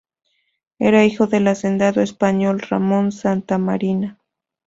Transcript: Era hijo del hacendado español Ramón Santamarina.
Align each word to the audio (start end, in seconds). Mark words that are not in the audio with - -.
Era 0.79 1.05
hijo 1.05 1.27
del 1.27 1.47
hacendado 1.47 2.01
español 2.01 2.59
Ramón 2.59 3.11
Santamarina. 3.11 4.17